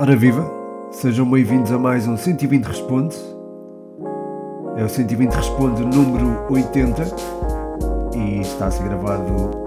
[0.00, 0.48] Ora viva,
[0.92, 3.16] sejam bem-vindos a mais um 120 Responde.
[4.76, 7.02] É o 120 Responde número 80
[8.16, 9.66] e está a ser gravado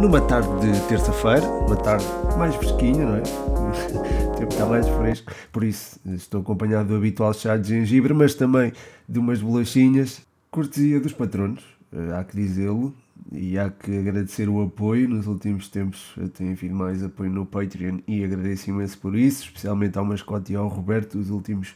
[0.00, 2.04] numa tarde de terça-feira, uma tarde
[2.36, 3.22] mais fresquinha, não é?
[4.28, 8.34] O tempo está mais fresco, por isso estou acompanhado do habitual chá de gengibre, mas
[8.34, 8.72] também
[9.08, 11.62] de umas bolachinhas, cortesia dos patronos,
[11.92, 12.92] eh, há que dizê-lo,
[13.32, 15.08] e há que agradecer o apoio.
[15.08, 19.98] Nos últimos tempos tem havido mais apoio no Patreon e agradeço imenso por isso, especialmente
[19.98, 21.74] ao Mascote e ao Roberto, os últimos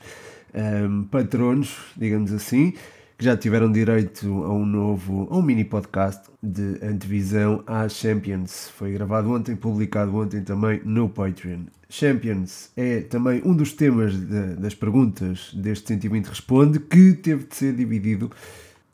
[0.55, 2.75] um, ehm, patronos, digamos assim,
[3.19, 8.71] que já tiveram direito a um novo, a um mini podcast de antevisão às Champions.
[8.77, 11.61] Foi gravado ontem, publicado ontem também no Patreon.
[11.89, 17.55] Champions é também um dos temas de, das perguntas deste 120 Responde, que teve de
[17.55, 18.31] ser dividido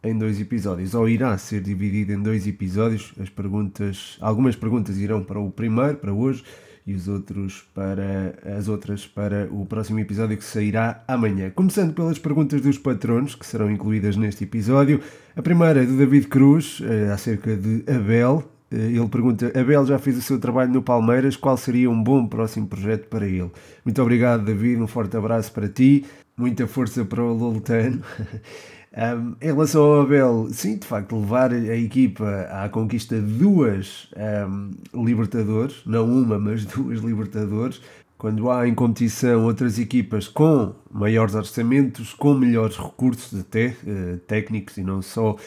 [0.02, 3.12] em dois episódios, ou irá ser dividido em dois episódios.
[3.20, 6.44] As perguntas, algumas perguntas irão para o primeiro, para hoje,
[6.86, 11.50] e os outros para as outras para o próximo episódio que sairá amanhã.
[11.50, 15.02] Começando pelas perguntas dos patronos que serão incluídas neste episódio.
[15.36, 18.42] A primeira é do David Cruz, eh, acerca de Abel.
[18.70, 22.26] Eh, ele pergunta: Abel já fez o seu trabalho no Palmeiras, qual seria um bom
[22.26, 23.50] próximo projeto para ele?
[23.84, 24.80] Muito obrigado, David.
[24.80, 26.06] Um forte abraço para ti.
[26.34, 28.00] Muita força para o Loltano.
[28.96, 34.08] Um, em relação ao Abel, sim, de facto, levar a equipa à conquista de duas
[34.16, 37.82] um, Libertadores, não uma, mas duas Libertadores,
[38.16, 44.76] quando há em competição outras equipas com maiores orçamentos, com melhores recursos até uh, técnicos
[44.78, 45.38] e não só, uh,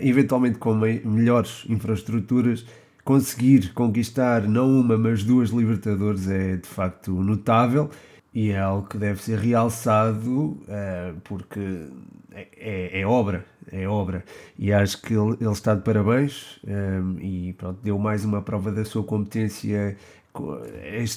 [0.00, 2.64] eventualmente com melhores infraestruturas,
[3.04, 7.90] conseguir conquistar não uma, mas duas Libertadores é de facto notável
[8.32, 11.88] e é algo que deve ser realçado uh, porque
[12.36, 14.22] é, é, é, obra, é obra.
[14.58, 18.70] E acho que ele, ele está de parabéns um, e pronto, deu mais uma prova
[18.70, 19.96] da sua competência.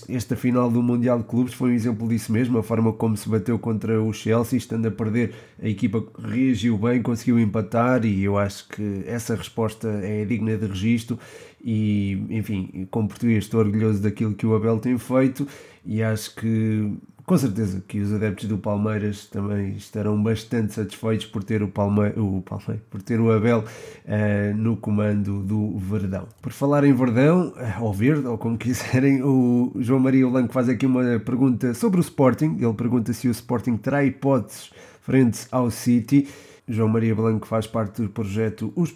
[0.08, 3.28] Esta final do Mundial de Clubes foi um exemplo disso mesmo, a forma como se
[3.28, 8.38] bateu contra o Chelsea, estando a perder, a equipa reagiu bem, conseguiu empatar e eu
[8.38, 11.20] acho que essa resposta é digna de registro
[11.62, 15.46] e, enfim, como português estou orgulhoso daquilo que o Abel tem feito
[15.86, 16.98] e acho que
[17.30, 22.10] com certeza que os adeptos do Palmeiras também estarão bastante satisfeitos por ter o, Palme
[22.18, 26.28] o, Palme por ter o Abel uh, no comando do Verdão.
[26.42, 30.70] Por falar em Verdão, uh, ou Verde, ou como quiserem, o João Maria Blanco faz
[30.70, 32.58] aqui uma pergunta sobre o Sporting.
[32.60, 36.28] Ele pergunta se o Sporting terá hipóteses frente ao City.
[36.68, 38.92] João Maria Blanco faz parte do projeto Os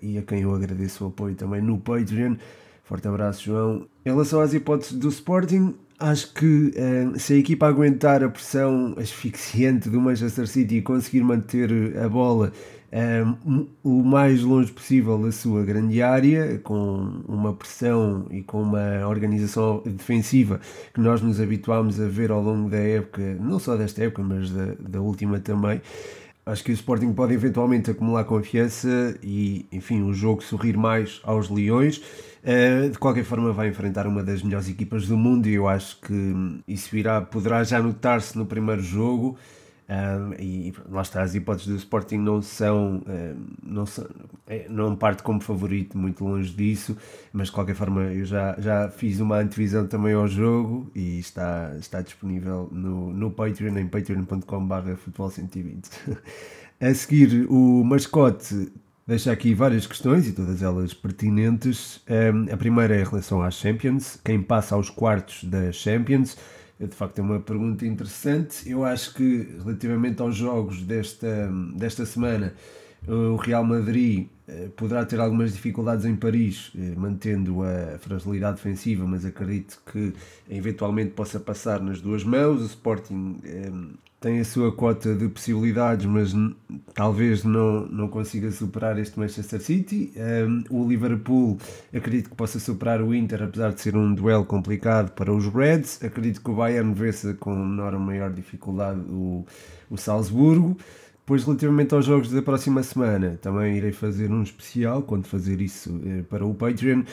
[0.00, 2.36] e a quem eu agradeço o apoio também no Patreon.
[2.84, 3.86] Forte abraço, João.
[4.04, 8.94] Em relação às hipóteses do Sporting, acho que uh, se a equipa aguentar a pressão
[8.98, 12.52] asfixiante do Manchester City e conseguir manter a bola
[12.92, 19.06] uh, o mais longe possível da sua grande área, com uma pressão e com uma
[19.06, 20.60] organização defensiva
[20.92, 24.50] que nós nos habituámos a ver ao longo da época, não só desta época, mas
[24.50, 25.80] da, da última também.
[26.44, 31.48] Acho que o Sporting pode eventualmente acumular confiança e, enfim, o jogo sorrir mais aos
[31.48, 31.98] Leões.
[32.42, 36.00] Uh, de qualquer forma, vai enfrentar uma das melhores equipas do mundo e eu acho
[36.00, 39.38] que isso irá, poderá já notar-se no primeiro jogo.
[39.92, 43.02] Um, e lá está, as hipóteses do Sporting não são,
[43.62, 44.08] não são,
[44.46, 46.96] é, não parte como favorito, muito longe disso,
[47.30, 51.74] mas de qualquer forma eu já, já fiz uma antevisão também ao jogo e está,
[51.78, 55.90] está disponível no, no Patreon, em patreon.com.br futebol 120.
[56.80, 58.72] A seguir, o mascote
[59.06, 62.00] deixa aqui várias questões e todas elas pertinentes.
[62.08, 66.36] Um, a primeira é em relação às Champions, quem passa aos quartos das Champions
[66.86, 68.68] de facto é uma pergunta interessante.
[68.68, 72.54] Eu acho que relativamente aos jogos desta, desta semana,
[73.06, 79.06] o Real Madrid eh, poderá ter algumas dificuldades em Paris, eh, mantendo a fragilidade defensiva,
[79.06, 80.12] mas acredito que
[80.48, 82.60] eventualmente possa passar nas duas mãos.
[82.60, 83.70] O Sporting eh,
[84.20, 86.32] tem a sua cota de possibilidades, mas
[86.94, 90.12] talvez não, não consiga superar este Manchester City.
[90.70, 91.58] O Liverpool
[91.92, 96.04] acredito que possa superar o Inter, apesar de ser um duelo complicado para os Reds.
[96.04, 99.44] Acredito que o Bayern vença com menor ou maior dificuldade o,
[99.90, 100.76] o Salzburgo.
[101.22, 106.00] Depois, relativamente aos jogos da próxima semana, também irei fazer um especial quando fazer isso
[106.04, 107.04] eh, para o Patreon.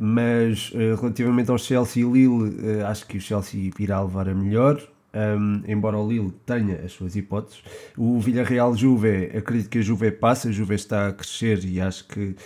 [0.00, 4.34] Mas eh, relativamente ao Chelsea e Lille, eh, acho que o Chelsea irá levar a
[4.34, 4.80] melhor
[5.14, 7.62] um, embora o Lille tenha as suas hipóteses.
[7.96, 12.06] O Villarreal Juve, acredito que a Juve passa, a Juve está a crescer e acho
[12.06, 12.36] que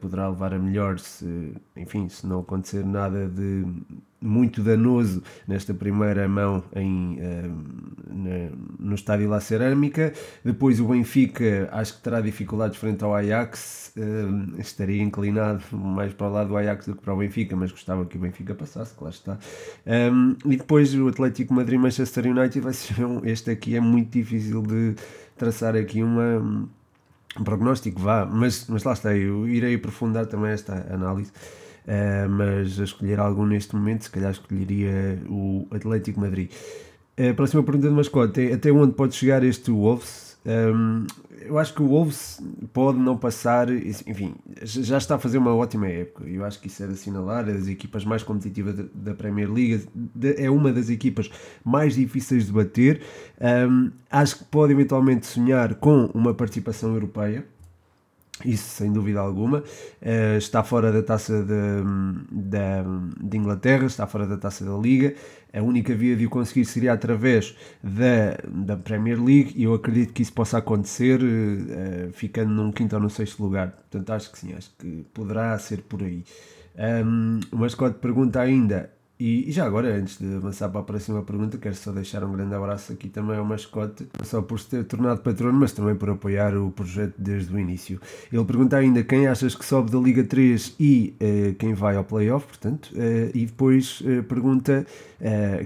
[0.00, 3.64] poderá levar a melhor se, enfim, se não acontecer nada de
[4.22, 7.18] muito danoso nesta primeira mão em,
[8.08, 10.12] na, no estádio La Cerâmica.
[10.44, 13.92] Depois o Benfica acho que terá dificuldades frente ao Ajax.
[14.58, 18.04] estaria inclinado mais para o lado do Ajax do que para o Benfica, mas gostava
[18.04, 19.38] que o Benfica passasse, claro está.
[19.86, 24.62] Um, e depois o Atlético Madrid-Manchester United vai ser um, este aqui é muito difícil
[24.62, 24.94] de
[25.36, 26.68] traçar aqui uma,
[27.38, 31.32] um prognóstico, vá, mas, mas lá está, eu irei aprofundar também esta análise.
[31.86, 36.50] Uh, mas a escolher algum neste momento, se calhar escolheria o Atlético Madrid.
[37.18, 40.32] A próxima pergunta de mascote até onde pode chegar este Wolves?
[40.44, 41.06] Um,
[41.40, 42.40] eu acho que o Wolves
[42.72, 46.24] pode não passar, enfim, já está a fazer uma ótima época.
[46.28, 49.86] Eu acho que isso é de assinalar, é das equipas mais competitivas da Premier League,
[50.36, 51.30] é uma das equipas
[51.64, 53.02] mais difíceis de bater.
[53.68, 57.44] Um, acho que pode eventualmente sonhar com uma participação europeia
[58.44, 59.58] isso sem dúvida alguma.
[59.58, 61.82] Uh, está fora da taça de,
[62.30, 65.14] de, de, Inglaterra, está fora da taça da Liga.
[65.52, 70.12] A única via de o conseguir seria através da, da Premier League e eu acredito
[70.12, 73.70] que isso possa acontecer uh, ficando num quinto ou no sexto lugar.
[73.70, 76.24] Portanto, acho que sim, acho que poderá ser por aí.
[77.04, 78.90] Um, o mascote pergunta ainda
[79.22, 82.32] e, e, já agora, antes de avançar para a próxima pergunta, quero só deixar um
[82.32, 85.94] grande abraço aqui também ao mascote, não só por se ter tornado patrono, mas também
[85.94, 88.00] por apoiar o projeto desde o início.
[88.32, 92.02] Ele pergunta ainda quem achas que sobe da Liga 3 e uh, quem vai ao
[92.02, 94.84] playoff, portanto, uh, e depois uh, pergunta,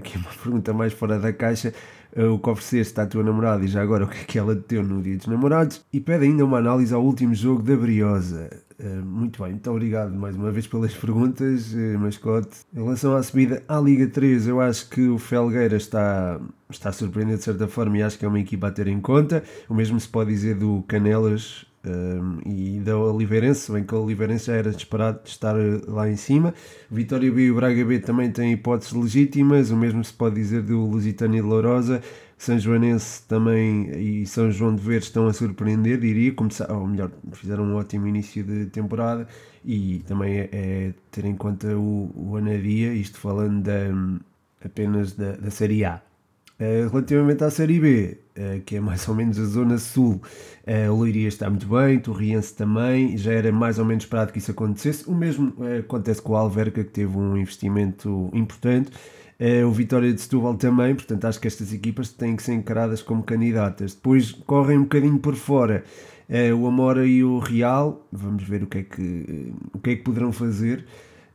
[0.03, 1.73] que é uma pergunta mais fora da caixa,
[2.15, 4.75] o que ofereceste à tua namorada e já agora o que é que ela te
[4.75, 8.66] deu no dia dos namorados, e pede ainda uma análise ao último jogo da Briosa.
[8.79, 12.59] Eh, muito bem, muito obrigado mais uma vez pelas perguntas, uh, mascote.
[12.73, 16.39] Em relação à subida à Liga 3, eu acho que o Felgueira está,
[16.69, 19.43] está surpreendendo de certa forma e acho que é uma equipa a ter em conta.
[19.67, 23.97] O mesmo se pode dizer do Canelas um, eh, e da Oliveirense, bem que a
[23.97, 25.55] Oliveirense já era disparado de estar
[25.87, 26.53] lá em cima.
[26.91, 30.61] Vitória B e o Braga B também têm hipóteses legítimas, o mesmo se pode dizer
[30.61, 31.99] do Lusitânia de Lourosa.
[32.37, 37.11] São Joanense também e São João de Verde estão a surpreender, diria, começar, ou melhor,
[37.33, 39.27] fizeram um ótimo início de temporada
[39.65, 44.21] e também é, é ter em conta o, o Anadia, isto falando da,
[44.63, 46.01] apenas da, da Série A.
[46.59, 50.19] Uh, relativamente à Série B, uh, que é mais ou menos a zona sul,
[50.65, 54.39] uh, o Leiria está muito bem, Torriense também, já era mais ou menos esperado que
[54.39, 55.07] isso acontecesse.
[55.07, 58.91] O mesmo acontece com o Alverca, que teve um investimento importante.
[59.39, 63.01] É, o Vitória de Setúbal também, portanto acho que estas equipas têm que ser encaradas
[63.01, 63.93] como candidatas.
[63.93, 65.83] Depois correm um bocadinho por fora.
[66.27, 69.95] É, o Amora e o Real, vamos ver o que é que, o que, é
[69.95, 70.85] que poderão fazer,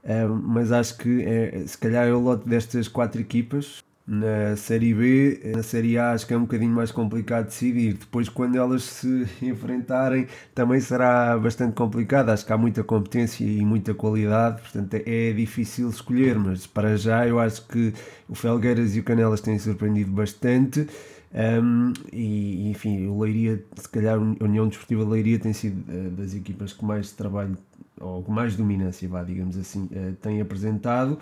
[0.05, 4.93] é, mas acho que é, se calhar é o lote destas quatro equipas na Série
[4.93, 7.95] B, na Série A acho que é um bocadinho mais complicado decidir.
[7.95, 12.31] Depois, quando elas se enfrentarem, também será bastante complicado.
[12.31, 16.39] Acho que há muita competência e muita qualidade, portanto é difícil escolher.
[16.39, 17.95] Mas para já, eu acho que
[18.29, 20.87] o Felgueiras e o Canelas têm surpreendido bastante.
[21.35, 26.35] Um, e enfim, o Leiria, se calhar a União Desportiva Leiria tem sido uh, das
[26.35, 27.57] equipas que mais trabalho
[27.99, 31.19] ou mais dominância, vá, digamos assim, uh, tem apresentado.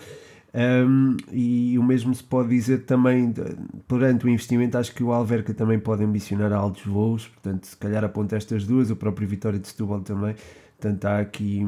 [0.53, 3.33] Um, e o mesmo se pode dizer também
[3.87, 4.77] perante o investimento.
[4.77, 8.91] Acho que o Alverca também pode ambicionar altos voos, portanto, se calhar aponta estas duas,
[8.91, 10.35] o próprio Vitória de Setúbal também.
[10.79, 11.63] Portanto, há aqui,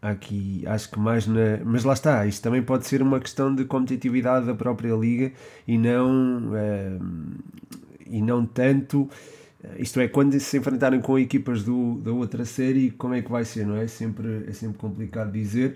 [0.00, 1.58] há aqui, acho que mais na.
[1.64, 5.32] Mas lá está, isto também pode ser uma questão de competitividade da própria liga
[5.66, 6.52] e não,
[8.06, 9.10] e não tanto.
[9.78, 13.44] Isto é, quando se enfrentarem com equipas do, da outra série, como é que vai
[13.44, 13.86] ser, não é?
[13.86, 15.74] Sempre, é sempre complicado dizer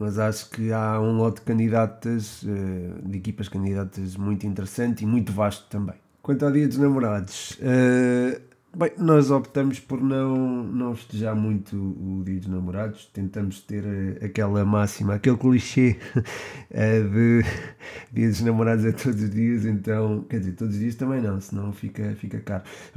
[0.00, 5.06] mas acho que há um lote de candidatas, eh, de equipas candidatas muito interessante e
[5.06, 5.94] muito vasto também.
[6.22, 8.40] Quanto ao Dia dos Namorados, uh,
[8.74, 14.24] bem, nós optamos por não, não festejar muito o Dia dos Namorados, tentamos ter uh,
[14.24, 15.98] aquela máxima, aquele clichê
[16.72, 17.44] de
[18.10, 21.38] Dia dos Namorados é todos os dias, então, quer dizer, todos os dias também não,
[21.42, 22.64] senão fica, fica caro.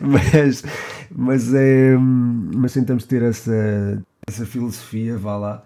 [0.00, 0.62] mas,
[1.10, 5.62] mas, é, mas tentamos ter essa, essa filosofia, vá lá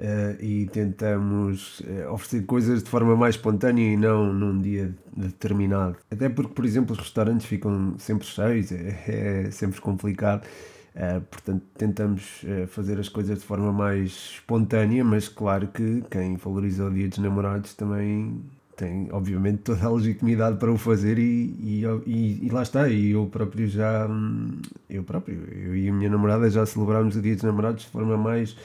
[0.00, 5.98] Uh, e tentamos uh, oferecer coisas de forma mais espontânea e não num dia determinado.
[6.10, 10.46] Até porque, por exemplo, os restaurantes ficam sempre cheios, é, é sempre complicado.
[10.94, 16.86] Uh, portanto, tentamos fazer as coisas de forma mais espontânea, mas claro que quem valoriza
[16.86, 18.40] o Dia dos Namorados também
[18.74, 22.88] tem, obviamente, toda a legitimidade para o fazer e, e, e, e lá está.
[22.88, 27.20] E eu próprio já, hum, eu próprio, eu e a minha namorada já celebrámos o
[27.20, 28.56] Dia dos Namorados de forma mais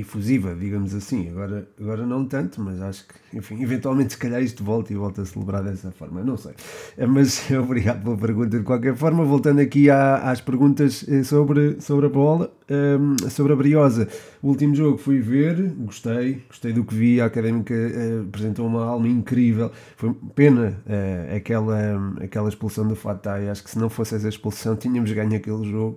[0.00, 1.28] efusiva, digamos assim.
[1.30, 5.22] Agora, agora não tanto, mas acho que, enfim, eventualmente se calhar isto volta e volta
[5.22, 6.22] a celebrar dessa forma.
[6.22, 6.52] Não sei.
[6.96, 9.24] Eh, mas obrigado pela pergunta de qualquer forma.
[9.24, 14.08] Voltando aqui à, às perguntas eh, sobre, sobre a bola, um, ehm, sobre a Briosa.
[14.42, 17.20] O último jogo fui ver, gostei, gostei do que vi.
[17.20, 19.70] A Académica uh, apresentou uma alma incrível.
[19.96, 23.48] Foi pena uh, aquela, aquela expulsão do Fatai.
[23.48, 25.96] Acho que se não fosse essa expulsão, tínhamos ganho aquele jogo.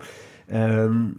[0.51, 1.13] Um,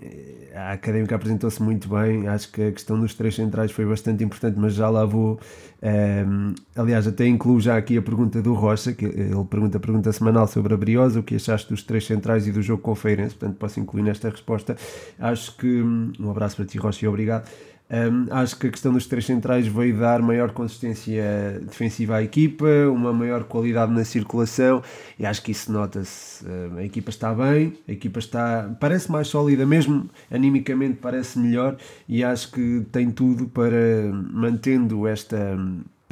[0.54, 4.58] a Académica apresentou-se muito bem, acho que a questão dos três centrais foi bastante importante,
[4.58, 5.40] mas já lá vou.
[5.82, 10.12] Um, aliás, até incluo já aqui a pergunta do Rocha, que ele pergunta a pergunta
[10.12, 12.94] semanal sobre a Briosa, o que achaste dos três centrais e do jogo com o
[12.94, 14.76] Feirense, portanto posso incluir nesta resposta.
[15.18, 15.82] Acho que.
[16.20, 17.48] Um abraço para ti, Rocha, e obrigado.
[17.92, 22.64] Um, acho que a questão dos três centrais veio dar maior consistência defensiva à equipa,
[22.90, 24.82] uma maior qualidade na circulação
[25.18, 26.42] e acho que isso nota-se.
[26.46, 31.76] Um, a equipa está bem, a equipa está parece mais sólida, mesmo animicamente parece melhor
[32.08, 35.58] e acho que tem tudo para mantendo esta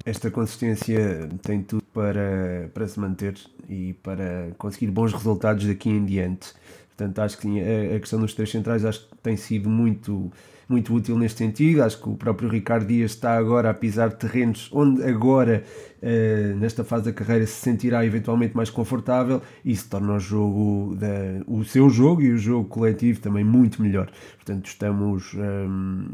[0.04, 3.34] esta consistência tem tudo para, para se manter
[3.68, 6.52] e para conseguir bons resultados daqui em diante.
[6.88, 10.30] Portanto, acho que a, a questão dos três centrais acho que tem sido muito
[10.70, 11.82] muito útil neste sentido.
[11.82, 15.62] Acho que o próprio Ricardo Dias está agora a pisar terrenos onde agora,
[16.02, 20.96] uh, nesta fase da carreira, se sentirá eventualmente mais confortável e se torna o jogo,
[20.96, 21.08] da,
[21.46, 24.10] o seu jogo e o jogo coletivo também muito melhor.
[24.36, 25.34] Portanto, estamos.
[25.34, 26.06] Um,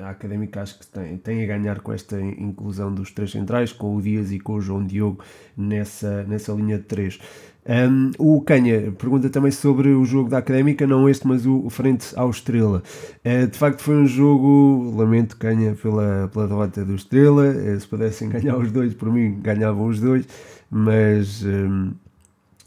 [0.00, 3.96] a Académica acho que tem, tem a ganhar com esta inclusão dos três centrais, com
[3.96, 5.24] o Dias e com o João Diogo
[5.56, 7.18] nessa, nessa linha de três.
[7.64, 12.12] Um, o Canha pergunta também sobre o jogo da Académica, não este, mas o frente
[12.16, 12.82] ao Estrela.
[13.24, 17.50] Uh, de facto, foi um jogo, lamento Canha pela, pela derrota do Estrela.
[17.50, 20.26] Uh, se pudessem ganhar os dois, por mim, ganhavam os dois,
[20.70, 21.44] mas.
[21.44, 21.92] Um,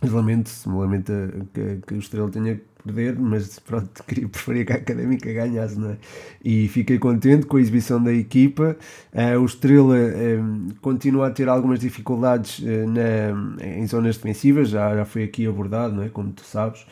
[0.03, 1.11] lamento, lamento
[1.53, 5.91] que, que o Estrela tenha perder, mas pronto, queria, preferia que a Académica ganhasse, não
[5.91, 5.97] é?
[6.43, 8.77] E fiquei contente com a exibição da equipa.
[9.13, 14.95] Uh, o Estrela uh, continua a ter algumas dificuldades uh, na, em zonas defensivas, já,
[14.95, 16.09] já foi aqui abordado, não é?
[16.09, 16.85] Como tu sabes.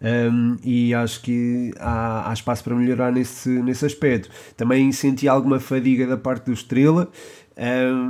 [0.00, 4.30] Um, e acho que há, há, espaço para melhorar nesse, nesse aspecto.
[4.56, 7.08] Também senti alguma fadiga da parte do Estrela,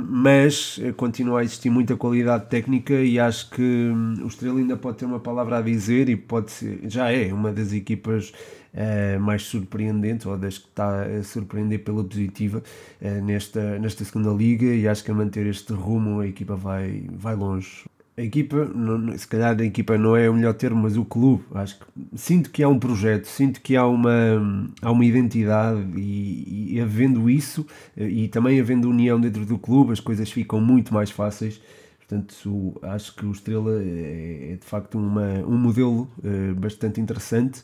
[0.07, 4.97] Mas continua a existir muita qualidade técnica e acho que um, o Estrela ainda pode
[4.97, 8.31] ter uma palavra a dizer e pode ser, já é uma das equipas
[8.73, 12.61] uh, mais surpreendentes ou das que está a surpreender pela positiva
[13.01, 17.05] uh, nesta, nesta segunda liga e acho que a manter este rumo a equipa vai,
[17.11, 17.85] vai longe
[18.19, 21.41] a equipa, não, se calhar a equipa não é o melhor termo, mas o clube,
[21.55, 21.85] acho que
[22.17, 27.29] sinto que há um projeto, sinto que há uma, há uma identidade e, e havendo
[27.29, 31.61] isso e também havendo união dentro do clube, as coisas ficam muito mais fáceis.
[31.99, 37.63] Portanto, acho que o Estrela é, é de facto uma, um modelo uh, bastante interessante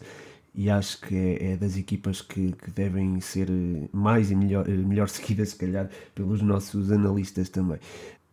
[0.53, 3.49] e acho que é, é das equipas que, que, devem ser
[3.91, 7.79] mais e melhor, melhor seguidas, se calhar, pelos nossos analistas também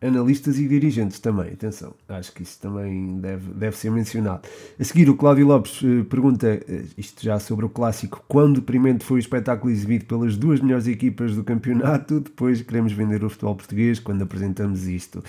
[0.03, 4.43] analistas e dirigentes também, atenção, acho que isso também deve, deve ser mencionado.
[4.79, 9.05] A seguir, o Cláudio Lopes uh, pergunta, uh, isto já sobre o clássico, quão deprimente
[9.05, 13.55] foi o espetáculo exibido pelas duas melhores equipas do campeonato, depois queremos vender o futebol
[13.55, 15.23] português quando apresentamos isto.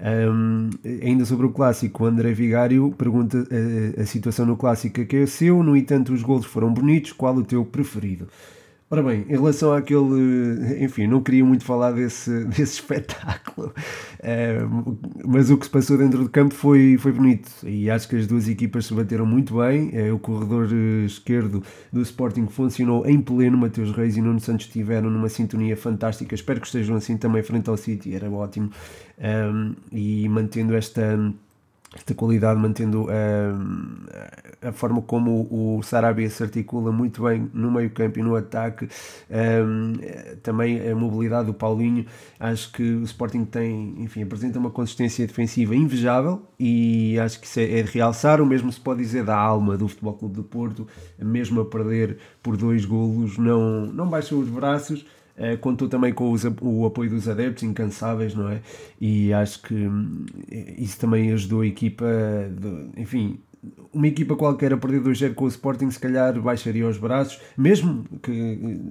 [0.00, 0.70] Um,
[1.02, 5.26] ainda sobre o clássico, o André Vigário pergunta uh, a situação no clássico que é
[5.26, 8.28] seu, no entanto os golos foram bonitos, qual o teu preferido?
[8.90, 10.82] Ora bem, em relação àquele.
[10.82, 13.74] Enfim, não queria muito falar desse, desse espetáculo,
[14.18, 14.60] é,
[15.26, 18.26] mas o que se passou dentro do campo foi, foi bonito e acho que as
[18.26, 19.90] duas equipas se bateram muito bem.
[19.92, 20.72] É, o corredor
[21.04, 23.58] esquerdo do Sporting funcionou em pleno.
[23.58, 26.34] Mateus Reis e Nuno Santos estiveram numa sintonia fantástica.
[26.34, 28.70] Espero que estejam assim também frente ao City, era ótimo.
[29.18, 31.18] Um, e mantendo esta
[31.94, 37.90] esta qualidade, mantendo a, a forma como o Sarabia se articula muito bem no meio
[37.90, 38.88] campo e no ataque,
[39.30, 39.94] um,
[40.42, 42.04] também a mobilidade do Paulinho,
[42.38, 47.60] acho que o Sporting tem, enfim, apresenta uma consistência defensiva invejável e acho que isso
[47.60, 50.44] é, é de realçar, o mesmo se pode dizer da alma do Futebol Clube do
[50.44, 50.86] Porto,
[51.18, 55.06] mesmo a perder por dois golos, não, não baixam os braços,
[55.60, 58.60] contou também com os, o apoio dos adeptos incansáveis, não é?
[59.00, 62.06] E acho que hum, isso também ajudou a equipa,
[62.50, 63.40] de, enfim,
[63.92, 68.04] uma equipa qualquer a perder 2-0 com o Sporting, se calhar baixaria os braços, mesmo
[68.22, 68.32] que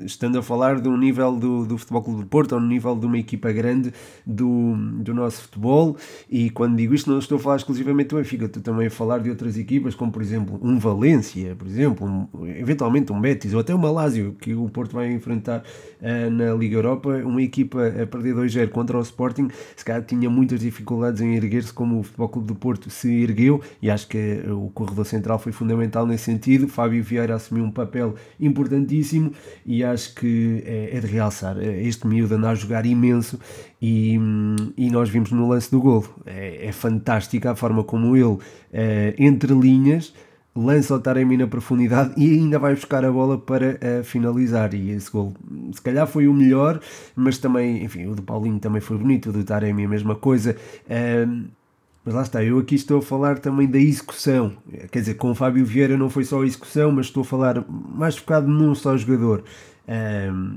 [0.06, 2.96] estando a falar de um nível do, do Futebol Clube do Porto, ou no nível
[2.96, 3.94] de uma equipa grande
[4.26, 5.96] do, do nosso futebol.
[6.30, 9.20] E quando digo isto, não estou a falar exclusivamente do Benfica, estou também a falar
[9.20, 13.60] de outras equipas, como por exemplo um Valência, por exemplo, um, eventualmente um Betis, ou
[13.60, 15.64] até um Malásio, que o Porto vai enfrentar
[16.02, 17.10] uh, na Liga Europa.
[17.26, 21.72] Uma equipa a perder 2-0 contra o Sporting, se calhar tinha muitas dificuldades em erguer-se,
[21.72, 24.18] como o Futebol Clube do Porto se ergueu, e acho que
[24.66, 26.68] o corredor central foi fundamental nesse sentido.
[26.68, 29.32] Fábio Vieira assumiu um papel importantíssimo
[29.66, 31.58] e acho que é, é de realçar.
[31.60, 33.40] Este miúdo anda a jogar imenso
[33.82, 34.20] e,
[34.76, 36.08] e nós vimos no lance do golo.
[36.26, 38.38] É, é fantástica a forma como ele,
[38.74, 40.14] é, entre linhas,
[40.58, 44.74] lança o Taremi na profundidade e ainda vai buscar a bola para uh, finalizar.
[44.74, 45.34] E esse gol,
[45.72, 46.80] se calhar, foi o melhor,
[47.16, 50.56] mas também, enfim, o do Paulinho também foi bonito, o do Taremi a mesma coisa.
[50.86, 51.46] Uh,
[52.08, 54.54] mas lá está, eu aqui estou a falar também da execução.
[54.90, 57.66] Quer dizer, com o Fábio Vieira não foi só a execução, mas estou a falar
[57.68, 59.44] mais focado num só jogador.
[59.90, 60.56] Um,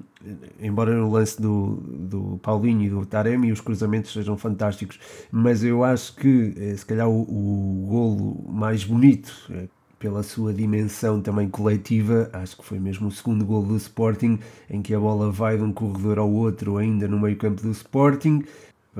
[0.60, 5.00] embora no lance do, do Paulinho e do Taremi os cruzamentos sejam fantásticos,
[5.32, 9.66] mas eu acho que eh, se calhar o, o golo mais bonito eh,
[9.98, 14.38] pela sua dimensão também coletiva, acho que foi mesmo o segundo gol do Sporting,
[14.68, 17.70] em que a bola vai de um corredor ao outro, ainda no meio campo do
[17.72, 18.44] Sporting,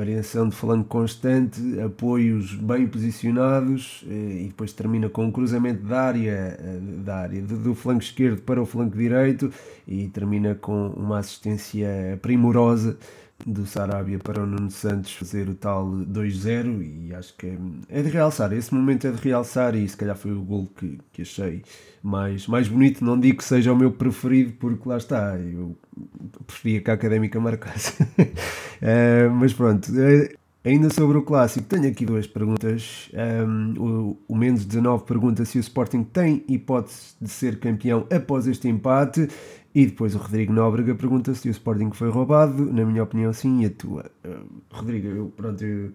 [0.01, 6.01] variação de flanco constante, apoios bem posicionados eh, e depois termina com um cruzamento da
[6.01, 9.53] área, eh, da área do flanco esquerdo para o flanco direito
[9.87, 12.97] e termina com uma assistência primorosa
[13.47, 18.03] do Sarabia para o Nuno Santos fazer o tal 2-0 e acho que é, é,
[18.03, 21.23] de realçar, esse momento é de realçar e se calhar foi o gol que, que
[21.23, 21.63] achei
[22.03, 25.77] mais, mais bonito, não digo que seja o meu preferido porque lá está, eu
[26.47, 32.05] preferia que a Académica marcasse uh, mas pronto, uh, ainda sobre o Clássico tenho aqui
[32.05, 33.11] duas perguntas
[33.47, 38.47] um, o, o Mendes 19 pergunta se o Sporting tem hipótese de ser campeão após
[38.47, 39.29] este empate
[39.75, 42.73] e depois o Rodrigo Nóbrega pergunta se o Sporting foi roubado.
[42.73, 43.63] Na minha opinião, sim.
[43.63, 44.11] E a tua?
[44.25, 45.93] Uh, Rodrigo, eu, pronto, eu,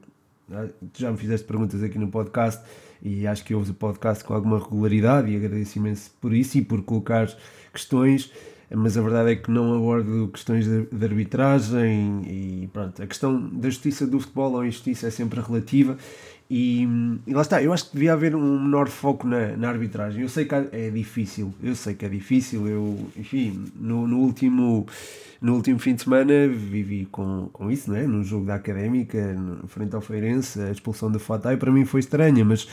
[0.52, 2.64] ah, já me fizeste perguntas aqui no podcast
[3.02, 6.62] e acho que ouves o podcast com alguma regularidade e agradeço imenso por isso e
[6.62, 7.28] por colocar
[7.74, 8.32] questões.
[8.74, 13.02] Mas a verdade é que não abordo questões de, de arbitragem e pronto.
[13.02, 15.98] A questão da justiça do futebol ou injustiça é sempre relativa
[16.50, 16.88] e,
[17.26, 20.22] e, lá está, eu acho que devia haver um menor foco na, na, arbitragem.
[20.22, 22.68] Eu sei que é difícil, eu sei que é difícil.
[22.68, 24.86] Eu, enfim, no, no, último,
[25.42, 28.06] no último fim de semana vivi com, com isso, não é?
[28.06, 29.36] No jogo da académica,
[29.68, 32.68] frente ao Feirense, a expulsão do Fatai para mim foi estranha, mas,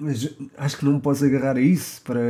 [0.00, 2.20] mas acho que não posso agarrar a isso para,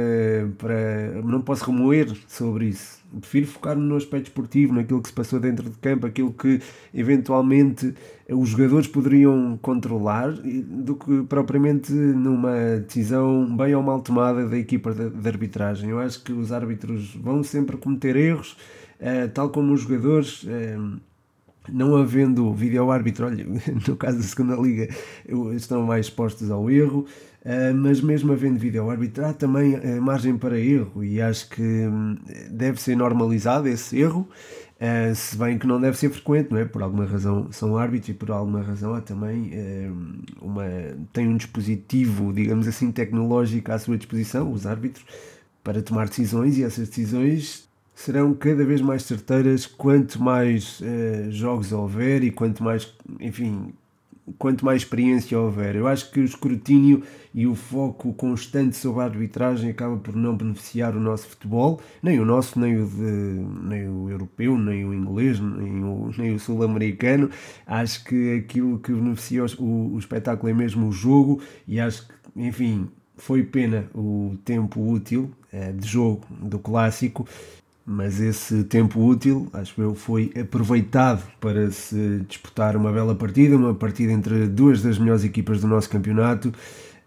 [0.58, 1.22] para.
[1.22, 5.68] Não posso remoer sobre isso prefiro focar no aspecto esportivo, naquilo que se passou dentro
[5.68, 6.60] de campo, aquilo que
[6.94, 7.94] eventualmente
[8.28, 14.92] os jogadores poderiam controlar, do que propriamente numa decisão bem ou mal tomada da equipa
[14.92, 15.90] de, de arbitragem.
[15.90, 18.56] Eu acho que os árbitros vão sempre cometer erros,
[19.00, 20.44] uh, tal como os jogadores.
[20.44, 21.00] Uh,
[21.68, 23.46] não havendo vídeo-árbitro, olha,
[23.86, 24.88] no caso da segunda liga,
[25.54, 27.06] estão mais expostos ao erro,
[27.74, 32.16] mas mesmo havendo vídeo-árbitro, há também uh, margem para erro e acho que um,
[32.50, 34.28] deve ser normalizado esse erro,
[34.76, 36.66] uh, se bem que não deve ser frequente, não é?
[36.66, 39.52] Por alguma razão são árbitros e por alguma razão há também
[40.40, 40.64] uma,
[41.12, 45.04] tem um dispositivo, digamos assim, tecnológico à sua disposição, os árbitros,
[45.64, 50.80] para tomar decisões e essas decisões serão cada vez mais certeiras quanto mais
[51.30, 53.72] jogos houver e quanto mais, enfim,
[54.38, 55.76] quanto mais experiência houver.
[55.76, 57.02] Eu acho que o escrutínio
[57.32, 62.18] e o foco constante sobre a arbitragem acaba por não beneficiar o nosso futebol, nem
[62.18, 63.02] o nosso, nem o, de,
[63.62, 67.30] nem o europeu, nem o inglês, nem o, nem o sul-americano.
[67.66, 72.14] Acho que aquilo que beneficia o, o espetáculo é mesmo o jogo e acho que,
[72.36, 77.26] enfim, foi pena o tempo útil é, de jogo do clássico
[77.92, 83.74] mas esse tempo útil, acho eu, foi aproveitado para se disputar uma bela partida, uma
[83.74, 86.52] partida entre duas das melhores equipas do nosso campeonato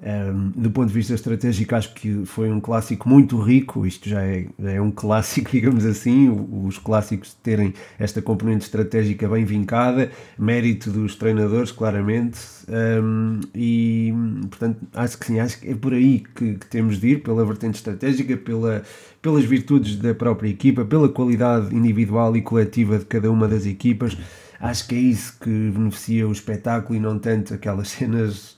[0.05, 3.85] um, do ponto de vista estratégico, acho que foi um clássico muito rico.
[3.85, 6.29] Isto já é, já é um clássico, digamos assim.
[6.65, 12.39] Os clássicos terem esta componente estratégica bem vincada, mérito dos treinadores, claramente.
[12.67, 14.13] Um, e
[14.49, 17.45] portanto, acho que sim, acho que é por aí que, que, temos de ir, pela
[17.45, 18.83] vertente estratégica, pela,
[19.21, 24.17] pelas virtudes da própria equipa, pela qualidade individual e coletiva de cada uma das equipas.
[24.59, 28.52] Acho que é isso que beneficia o espetáculo e não tanto aquelas cenas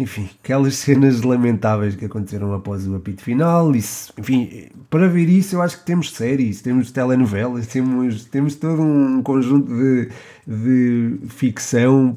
[0.00, 5.56] enfim, aquelas cenas lamentáveis que aconteceram após o apito final, isso, enfim, para ver isso
[5.56, 10.08] eu acho que temos séries, temos telenovelas, temos, temos todo um conjunto de,
[10.46, 12.16] de ficção,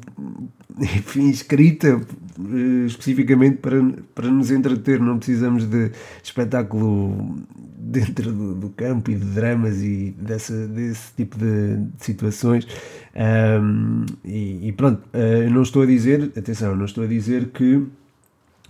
[0.80, 3.82] enfim, escrita eh, especificamente para,
[4.14, 5.90] para nos entreter, não precisamos de
[6.22, 7.36] espetáculo
[7.84, 12.66] dentro do, do campo e de dramas e dessa, desse tipo de, de situações.
[13.16, 17.86] Um, e, e, pronto, uh, não estou a dizer, atenção, não estou a dizer que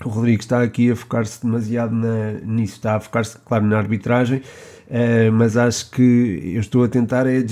[0.05, 4.39] o Rodrigo está aqui a focar-se demasiado na, nisso, está a focar-se, claro, na arbitragem,
[4.39, 7.43] uh, mas acho que eu estou a tentar, é,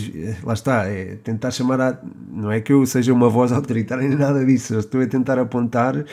[0.42, 1.98] lá está, é tentar chamar a.
[2.30, 5.38] Não é que eu seja uma voz autoritária nem nada disso, eu estou a tentar
[5.38, 6.04] apontar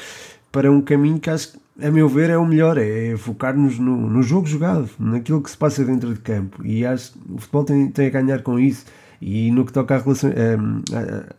[0.51, 3.95] para um caminho que acho que a meu ver, é o melhor, é focar-nos no,
[4.09, 6.65] no jogo jogado, naquilo que se passa dentro de campo.
[6.65, 8.85] E acho que o futebol tem, tem a ganhar com isso.
[9.21, 10.31] E no que toca à, relação,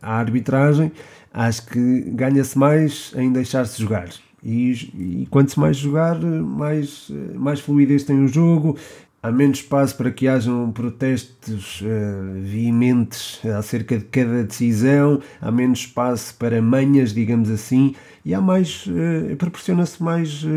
[0.02, 0.92] à, à arbitragem,
[1.32, 4.08] acho que ganha-se mais em deixar-se jogar.
[4.42, 8.76] E, e quanto mais jogar, mais, mais fluidez tem o jogo,
[9.22, 15.80] há menos espaço para que hajam protestos uh, veementes acerca de cada decisão, há menos
[15.80, 20.48] espaço para manhas, digamos assim, e há mais, uh, proporciona-se mais, uh,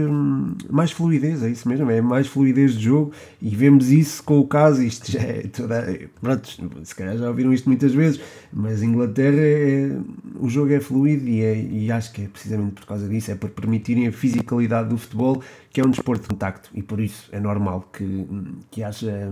[0.69, 4.47] mais fluidez, é isso mesmo, é mais fluidez de jogo e vemos isso com o
[4.47, 6.49] caso, isto já é toda, pronto,
[6.83, 8.21] se calhar já ouviram isto muitas vezes,
[8.51, 9.97] mas Inglaterra, é,
[10.39, 13.35] o jogo é fluido e, é, e acho que é precisamente por causa disso, é
[13.35, 15.41] por permitirem a fisicalidade do futebol
[15.73, 18.27] que é um desporto de contacto e por isso é normal que,
[18.69, 19.29] que haja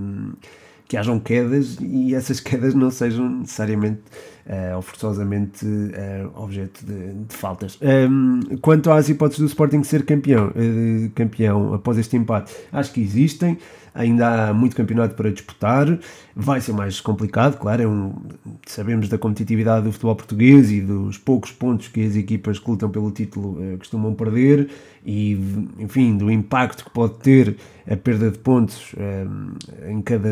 [0.87, 4.01] que hajam quedas e essas quedas não sejam necessariamente
[4.45, 7.77] uh, forçosamente uh, objeto de, de faltas.
[7.81, 13.01] Um, quanto às hipóteses do Sporting ser campeão, uh, campeão após este empate, acho que
[13.01, 13.57] existem
[13.93, 15.99] ainda há muito campeonato para disputar,
[16.33, 18.13] vai ser mais complicado, claro, é um,
[18.65, 22.89] sabemos da competitividade do futebol português e dos poucos pontos que as equipas que lutam
[22.89, 24.69] pelo título costumam perder
[25.05, 25.33] e,
[25.79, 27.57] enfim, do impacto que pode ter
[27.89, 29.25] a perda de pontos eh,
[29.89, 30.29] em, cada,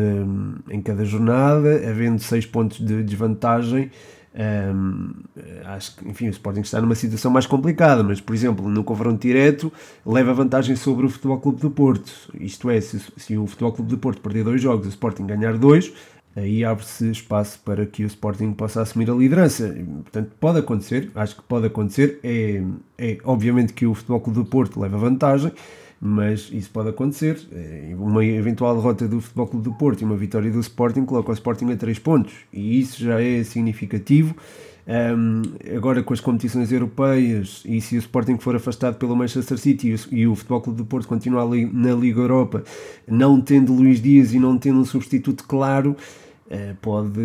[0.70, 3.90] em cada jornada, havendo seis pontos de desvantagem,
[4.32, 5.12] um,
[5.64, 9.20] acho que, enfim, o Sporting está numa situação mais complicada, mas, por exemplo, no confronto
[9.20, 9.72] direto,
[10.06, 12.12] leva vantagem sobre o Futebol Clube do Porto.
[12.34, 15.58] Isto é, se, se o Futebol Clube do Porto perder dois jogos o Sporting ganhar
[15.58, 15.92] dois,
[16.36, 19.74] aí abre-se espaço para que o Sporting possa assumir a liderança.
[20.02, 22.20] Portanto, pode acontecer, acho que pode acontecer.
[22.22, 22.62] É,
[22.98, 25.52] é obviamente que o Futebol Clube do Porto leva vantagem,
[26.00, 27.38] mas isso pode acontecer.
[27.52, 31.30] É, uma eventual derrota do Futebol Clube do Porto e uma vitória do Sporting coloca
[31.30, 34.34] o Sporting a 3 pontos e isso já é significativo.
[34.88, 35.42] Um,
[35.76, 40.26] agora com as competições europeias e se o Sporting for afastado pelo Manchester City e
[40.26, 42.64] o, Futebol Clube do Porto continuar na Liga Europa,
[43.06, 45.94] não tendo Luís Dias e não tendo um substituto claro,
[46.46, 47.20] uh, pode,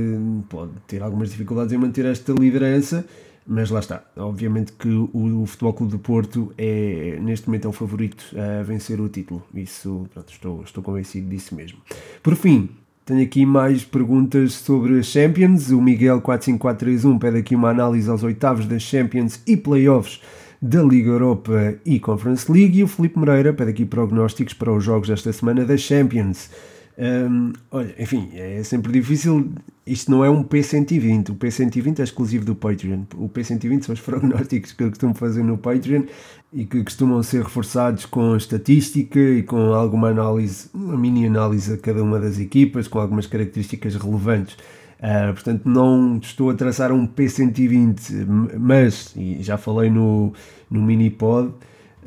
[0.49, 3.05] pode ter algumas dificuldades em manter esta liderança
[3.47, 4.03] mas lá está.
[4.17, 8.99] Obviamente que o, Futebol Clube do Porto é, neste momento, é o favorito a vencer
[8.99, 9.43] o título.
[9.53, 11.77] Isso, pronto, estou, estou convencido disso mesmo.
[12.23, 12.69] Por fim,
[13.05, 15.69] tenho aqui mais perguntas sobre as Champions.
[15.69, 20.21] O Miguel 45431 pede aqui uma análise aos oitavos das Champions e playoffs
[20.59, 22.79] da Liga Europa e Conference League.
[22.79, 26.49] E o Felipe Moreira pede aqui prognósticos para os jogos desta semana das Champions.
[26.97, 29.51] Um, olha, enfim, é sempre difícil.
[29.85, 31.29] Isto não é um P120.
[31.29, 33.03] O P120 é exclusivo do Patreon.
[33.15, 36.03] O P120 são os prognósticos que eu costumo fazer no Patreon
[36.51, 41.77] e que costumam ser reforçados com estatística e com alguma análise, uma mini análise a
[41.77, 44.55] cada uma das equipas, com algumas características relevantes.
[44.99, 50.33] Uh, portanto, não estou a traçar um P120, mas, e já falei no,
[50.71, 51.53] no mini pod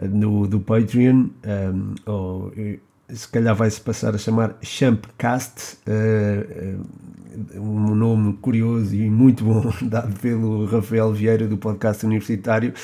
[0.03, 2.53] no, do Patreon, um, ou,
[3.11, 9.73] se calhar vai-se passar a chamar Champcast, uh, uh, um nome curioso e muito bom
[9.89, 12.75] dado pelo Rafael Vieira do podcast universitário.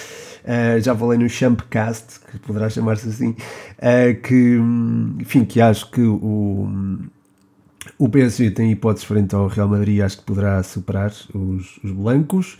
[0.44, 3.36] Uh, já falei no Champcast, que poderá chamar-se assim,
[4.22, 4.58] que,
[5.20, 6.68] enfim, que acho que o,
[7.98, 12.56] o PSG tem hipóteses frente ao Real Madrid, acho que poderá superar os, os blancos.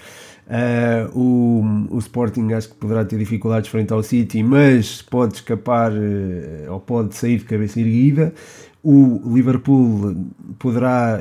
[0.46, 5.92] Uh, o, o Sporting acho que poderá ter dificuldades frente ao City, mas pode escapar
[5.92, 8.34] uh, ou pode sair de cabeça erguida.
[8.86, 10.14] O Liverpool
[10.58, 11.18] poderá,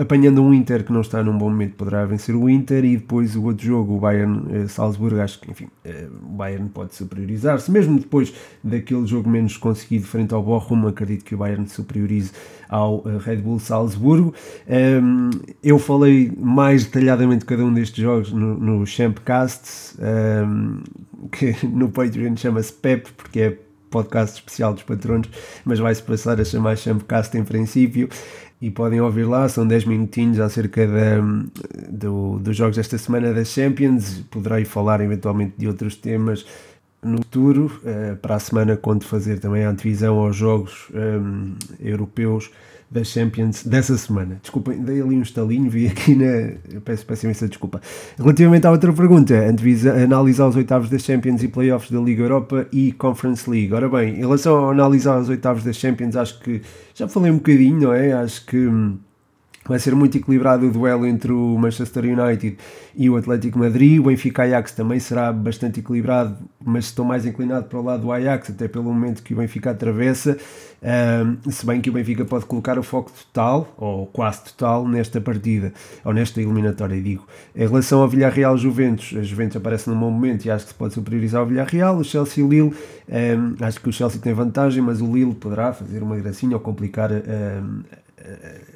[0.00, 3.34] apanhando um Inter que não está num bom momento, poderá vencer o Inter e depois
[3.34, 8.32] o outro jogo, o Bayern-Salzburgo, acho que, enfim, eh, o Bayern pode superiorizar-se, mesmo depois
[8.62, 12.30] daquele jogo menos conseguido frente ao Bochum, acredito que o Bayern superiorize
[12.68, 14.32] ao eh, Red Bull Salzburgo.
[14.68, 15.30] Ehm,
[15.64, 20.78] eu falei mais detalhadamente cada um destes jogos no, no Champcast, ehm,
[21.32, 23.58] que no Patreon chama-se PEP, porque é
[23.94, 25.28] podcast especial dos patronos,
[25.64, 28.08] mas vai-se passar a chamar Champcast em princípio.
[28.60, 31.20] E podem ouvir lá, são 10 minutinhos acerca da,
[31.88, 36.46] do, dos jogos desta semana das Champions, poderei falar eventualmente de outros temas
[37.04, 42.50] no futuro, uh, para a semana quando fazer também a antevisão aos jogos um, europeus
[42.90, 44.38] da Champions dessa semana.
[44.40, 46.80] Desculpem, dei ali um estalinho, vi aqui na.
[46.84, 47.80] Peço, peço imensa desculpa.
[48.16, 49.34] Relativamente à outra pergunta,
[50.02, 53.72] analisar os oitavos da Champions e playoffs da Liga Europa e Conference League.
[53.72, 56.62] Ora bem, em relação a analisar os oitavos da Champions, acho que
[56.94, 58.12] já falei um bocadinho, não é?
[58.12, 58.68] Acho que.
[59.66, 62.58] Vai ser muito equilibrado o duelo entre o Manchester United
[62.94, 63.98] e o Atlético Madrid.
[63.98, 68.12] O Benfica Ajax também será bastante equilibrado, mas estou mais inclinado para o lado do
[68.12, 70.36] Ajax, até pelo momento que o Benfica atravessa.
[70.82, 75.18] Um, se bem que o Benfica pode colocar o foco total, ou quase total, nesta
[75.18, 75.72] partida,
[76.04, 77.26] ou nesta eliminatória, digo.
[77.56, 80.78] Em relação ao Villarreal Juventus, a Juventus aparece num bom momento e acho que se
[80.78, 81.96] pode superiorizar o Villarreal.
[81.96, 82.74] O Chelsea Lille,
[83.08, 86.60] um, acho que o Chelsea tem vantagem, mas o Lille poderá fazer uma gracinha ou
[86.60, 87.10] complicar.
[87.10, 88.03] Um,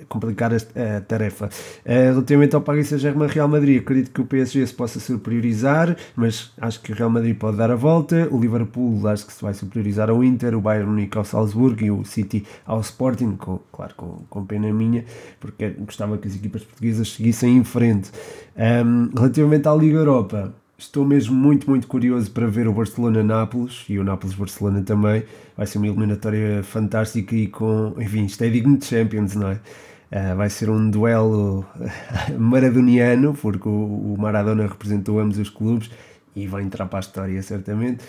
[0.09, 1.47] complicar a, tarefa.
[1.47, 6.53] Uh, relativamente ao Paris Saint-Germain Real Madrid, acredito que o PSG se possa superiorizar, mas
[6.61, 8.29] acho que o Real Madrid pode dar a volta.
[8.31, 11.91] O Liverpool acho que se vai superiorizar ao Inter, o Bayern Munique ao Salzburgo e
[11.91, 15.05] o City ao Sporting, com, claro, com, com pena minha,
[15.41, 18.11] porque gostava que as equipas portuguesas seguissem em frente.
[18.57, 23.99] Um, relativamente à Liga Europa, Estou mesmo muito, muito curioso para ver o Barcelona-Nápoles e
[23.99, 25.25] o Nápoles-Barcelona também.
[25.57, 29.55] Vai ser uma eliminatória fantástica e com, enfim, isto é digno de Champions, não é?
[29.55, 31.67] Uh, vai ser um duelo
[32.39, 35.91] maradoniano, porque o, o Maradona representou ambos os clubes
[36.37, 38.05] e vai entrar para a história certamente.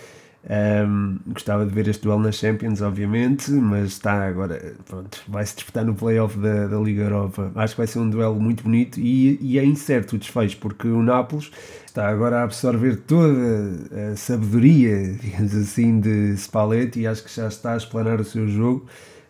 [0.47, 5.84] Um, gostava de ver este duelo na Champions, obviamente, mas está agora, pronto, vai-se disputar
[5.84, 7.51] no playoff da, da Liga Europa.
[7.55, 10.88] Acho que vai ser um duelo muito bonito e, e é incerto o desfecho, porque
[10.88, 11.51] o Nápoles
[11.89, 17.47] está agora a absorver toda a sabedoria, digamos assim, de Spalletti e acho que já
[17.47, 18.86] está a explanar o seu jogo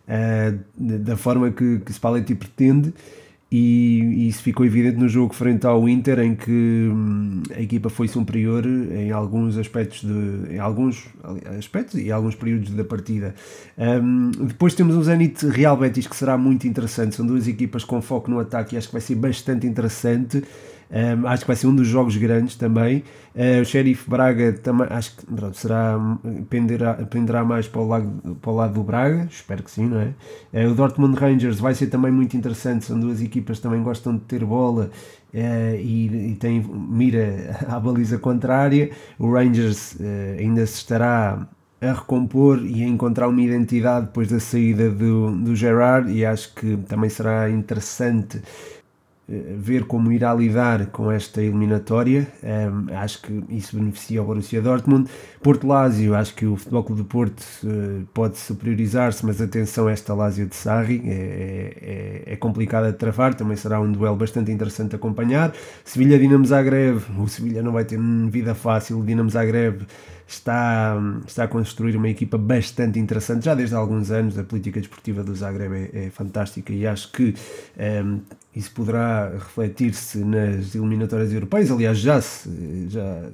[0.06, 2.92] uh, da forma que, que Spalletti pretende.
[3.52, 8.06] E isso ficou evidente no jogo frente ao Inter em que hum, a equipa foi
[8.06, 11.08] superior em alguns aspectos de, em alguns
[11.58, 13.34] aspectos e alguns períodos da partida.
[13.76, 17.16] Um, depois temos o Zenit Real Betis que será muito interessante.
[17.16, 20.44] São duas equipas com foco no ataque e acho que vai ser bastante interessante
[20.90, 23.04] um, acho que vai ser um dos jogos grandes também.
[23.34, 25.24] Uh, o Sheriff Braga também acho que
[25.54, 25.96] será,
[26.48, 30.00] penderá, penderá mais para o, lado, para o lado do Braga, espero que sim, não
[30.00, 30.12] é?
[30.52, 34.14] Uh, o Dortmund Rangers vai ser também muito interessante, são duas equipas que também gostam
[34.14, 34.90] de ter bola
[35.32, 38.90] Uh, e, e, tem mira à baliza contrária.
[39.16, 39.96] O Rangers
[40.36, 41.46] ainda se estará
[41.80, 46.52] a recompor e a encontrar uma identidade depois da saída do, do Gerard, e acho
[46.54, 48.42] que também será interessante
[49.56, 52.26] ver como irá lidar com esta eliminatória.
[52.42, 55.08] Um, acho que isso beneficia o Borussia Dortmund.
[55.40, 59.92] Porto Lásio, acho que o Futebol Clube do Porto uh, pode superiorizar-se, mas atenção a
[59.92, 64.50] esta Lásio de Sarri, é, é, é complicado de travar, também será um duelo bastante
[64.50, 65.52] interessante a acompanhar.
[65.84, 69.86] Sevilha-Dinamo Zagreb, o Sevilha não vai ter vida fácil, o Dinamo Zagreb
[70.32, 74.38] está, está a construir uma equipa bastante interessante, já desde há alguns anos.
[74.38, 77.34] A política desportiva do Zagreb é, é fantástica e acho que
[78.04, 78.20] um,
[78.54, 81.70] isso poderá refletir-se nas eliminatórias europeias.
[81.70, 83.28] Aliás, já, se, já,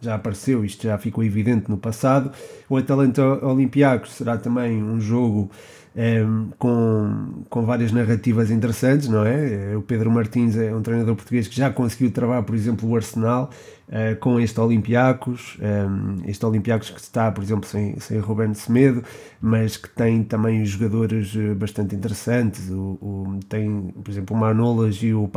[0.00, 2.32] já apareceu, isto já ficou evidente no passado.
[2.68, 5.50] O Atalanta Olympiacos será também um jogo
[5.94, 9.76] um, com, com várias narrativas interessantes, não é?
[9.76, 13.50] O Pedro Martins é um treinador português que já conseguiu travar, por exemplo, o Arsenal
[13.90, 19.02] uh, com este Olympiacos, um, este Olympiacos que está, por exemplo, sem, sem Ruben Semedo,
[19.40, 22.68] mas que tem também jogadores eh, bastante interessantes.
[22.70, 25.28] O, o tem, por exemplo, o Manolas e o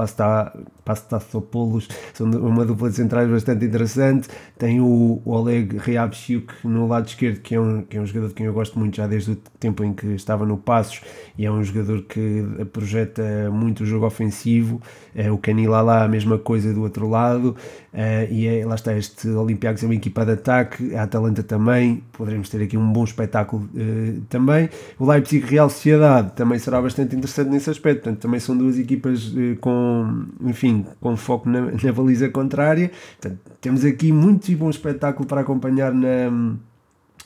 [0.83, 4.27] Pastathopoulos são uma dupla de centrais bastante interessante.
[4.57, 8.27] Tem o, o Oleg Ryabchuk no lado esquerdo, que é, um, que é um jogador
[8.29, 11.01] de quem eu gosto muito já desde o tempo em que estava no Passos
[11.37, 14.81] e é um jogador que projeta muito o jogo ofensivo.
[15.15, 17.56] É, o Canilala, a mesma coisa do outro lado.
[17.93, 22.04] Uh, e é, lá está, este Olympiacos é uma equipa de ataque, a Atalanta também,
[22.12, 24.69] poderemos ter aqui um bom espetáculo uh, também.
[24.97, 29.32] O Leipzig Real Sociedade também será bastante interessante nesse aspecto, portanto, também são duas equipas
[29.62, 32.91] com, enfim, com foco na, na baliza contrária.
[33.21, 36.58] Portanto, temos aqui muito bom espetáculo para acompanhar na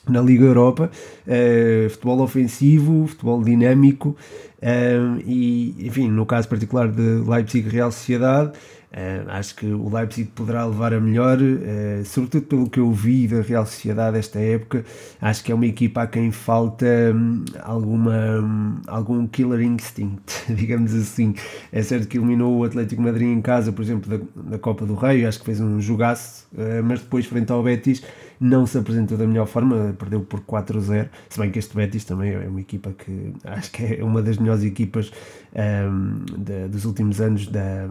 [0.08, 0.90] na Liga Europa,
[1.26, 4.16] uh, futebol ofensivo, futebol dinâmico
[4.62, 8.52] uh, e, enfim, no caso particular de Leipzig Real Sociedade,
[8.88, 11.36] Uh, acho que o Leipzig poderá levar a melhor,
[12.06, 14.82] sobretudo pelo que eu vi da Real Sociedade esta época.
[15.20, 20.94] Acho que é uma equipa a quem falta um, alguma, um, algum killer instinct, digamos
[20.94, 21.34] assim.
[21.70, 24.94] É certo que eliminou o Atlético Madrid em casa, por exemplo, da, da Copa do
[24.94, 26.48] Rei, acho que fez um jogaço,
[26.82, 28.02] mas depois, frente ao Betis,
[28.40, 31.08] não se apresentou da melhor forma, perdeu por 4-0.
[31.28, 34.38] Se bem que este Betis também é uma equipa que acho que é uma das
[34.38, 35.10] melhores equipas
[35.54, 37.88] um, de, dos últimos anos da,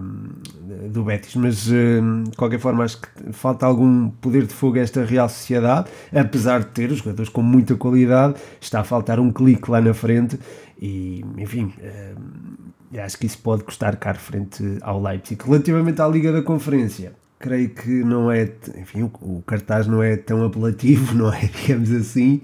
[0.89, 4.81] do Betis, mas um, de qualquer forma acho que falta algum poder de fogo a
[4.81, 9.31] esta Real Sociedade, apesar de ter os jogadores com muita qualidade, está a faltar um
[9.31, 10.39] clique lá na frente
[10.79, 11.73] e enfim.
[11.81, 15.43] Um, acho que isso pode custar caro frente ao Leipzig.
[15.43, 20.43] Relativamente à Liga da Conferência, creio que não é, enfim, o, cartaz não é tão
[20.43, 22.41] apelativo, não é, digamos assim,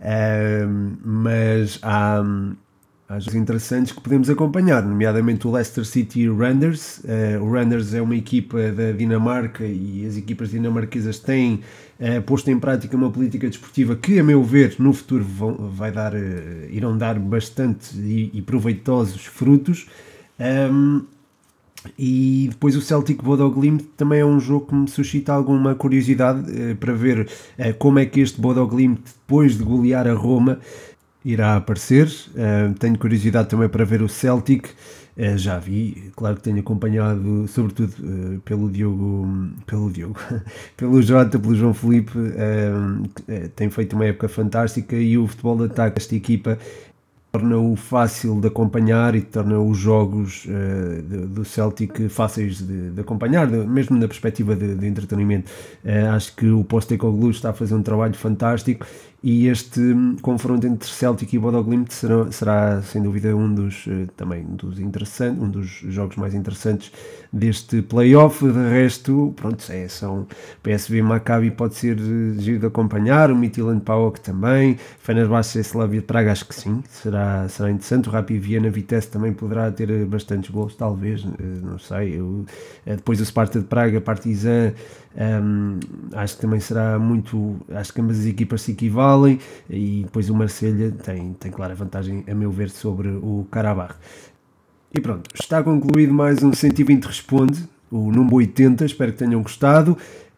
[0.00, 2.22] uh, mas há,
[3.08, 6.98] às interessantes que podemos acompanhar, nomeadamente o Leicester City o Randers.
[6.98, 11.60] Uh, o Randers é uma equipa da Dinamarca e as equipas dinamarquesas têm
[12.00, 15.92] uh, posto em prática uma política desportiva que, a meu ver, no futuro vão, vai
[15.92, 16.18] dar, uh,
[16.70, 19.86] irão dar bastante e, e proveitosos frutos.
[20.38, 21.04] Um,
[21.98, 26.44] e depois o Celtic Bodoglimt também é um jogo que me suscita alguma curiosidade
[26.80, 27.28] para ver
[27.78, 30.58] como é que este Bodoglimt, depois de golear a Roma,
[31.26, 32.06] irá aparecer.
[32.06, 34.68] Uh, tenho curiosidade também para ver o Celtic.
[35.36, 39.26] Já vi, claro que tenho acompanhado, sobretudo uh, pelo Diogo,
[39.64, 40.20] pelo Diogo,
[40.76, 42.12] pelo Jota, pelo João Felipe,
[43.54, 46.58] tem feito uma época fantástica e o futebol de ataque desta equipa
[47.36, 53.46] torna-o fácil de acompanhar e torna os jogos uh, do Celtic fáceis de, de acompanhar,
[53.46, 55.50] de, mesmo na perspectiva de, de entretenimento.
[55.84, 58.86] Uh, acho que o Postecoglou está a fazer um trabalho fantástico
[59.22, 64.06] e este um, confronto entre Celtic e Bodoglimt será, será sem dúvida um dos uh,
[64.16, 66.92] também dos interessantes, um dos jogos mais interessantes
[67.32, 68.44] deste playoff.
[68.44, 70.26] De resto, pronto, é, são
[70.62, 71.98] PSV Maccabi pode ser
[72.38, 77.48] giro de acompanhar, o Midtjylland Paok também, Fenerbahçe e Slavia Praga acho que sim, será,
[77.48, 78.08] será interessante.
[78.08, 81.24] O Rapid Viena Vitesse também poderá ter bastantes gols, talvez,
[81.62, 82.20] não sei.
[82.20, 82.44] Eu,
[82.84, 84.72] depois o Sparta de Praga, Partizan
[85.16, 85.80] um,
[86.12, 87.56] acho que também será muito.
[87.70, 92.22] Acho que ambas as equipas se equivalem e depois o Marselha tem, tem clara vantagem,
[92.28, 93.96] a meu ver, sobre o Karabakh.
[94.92, 98.84] E pronto, está concluído mais um 120 Responde, o número 80.
[98.84, 99.96] Espero que tenham gostado.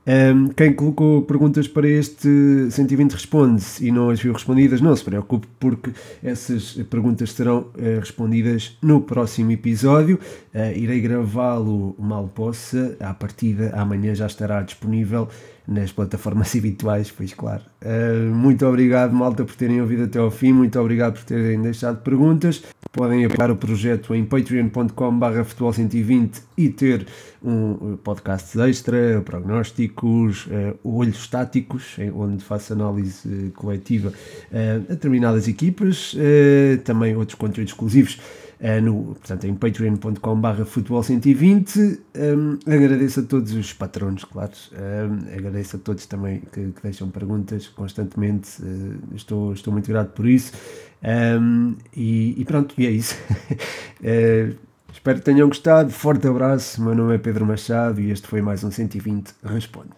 [0.08, 5.04] Um, quem colocou perguntas para este 120 responde e não as viu respondidas, não se
[5.04, 5.90] preocupe, porque
[6.24, 10.18] essas perguntas serão uh, respondidas no próximo episódio.
[10.54, 15.28] Uh, irei gravá-lo mal possa, à partida amanhã já estará disponível
[15.68, 17.62] nas plataformas habituais, pois claro.
[17.82, 22.02] Uh, muito obrigado, malta, por terem ouvido até ao fim, muito obrigado por terem deixado
[22.02, 22.62] perguntas.
[22.90, 24.94] Podem apoiar o projeto em patreon.com.br
[25.44, 27.06] futebol120 e ter
[27.44, 36.14] um podcast extra, prognósticos, uh, olhos estáticos, onde faço análise coletiva uh, a determinadas equipas,
[36.14, 38.18] uh, também outros conteúdos exclusivos
[38.60, 42.00] uh, no, portanto, em patreon.com.br futebol120.
[42.16, 44.52] Um, agradeço a todos os patronos, claro.
[44.72, 48.62] Um, agradeço a todos também que, que deixam perguntas constantemente.
[48.62, 50.52] Uh, estou, estou muito grato por isso.
[51.02, 53.14] Um, e, e, pronto, e é isso.
[53.50, 54.56] uh,
[54.92, 55.90] espero que tenham gostado.
[55.90, 56.82] Forte abraço.
[56.82, 59.90] Meu nome é Pedro Machado e este foi mais um 120 Responde.